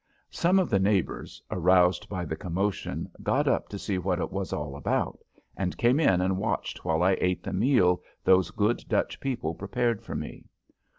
[0.31, 4.51] Some of the neighbors, aroused by the commotion, got up to see what it was
[4.51, 5.19] all about,
[5.55, 10.01] and came in and watched while I ate the meal those good Dutch people prepared
[10.01, 10.45] for me.